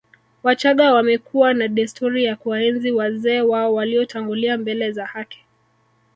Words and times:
Wachaga 0.43 0.93
wamekuwa 0.93 1.53
na 1.53 1.67
desturi 1.67 2.23
ya 2.25 2.35
kuwaenzi 2.35 2.91
wazee 2.91 3.41
wao 3.41 3.73
waliotangulia 3.73 4.57
mbele 4.57 4.91
za 4.91 5.05
haki 5.05 5.45